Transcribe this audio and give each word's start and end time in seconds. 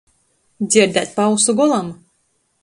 Dzierdēt 0.69 1.13
pa 1.19 1.27
ausu 1.33 1.55
golam. 1.61 1.93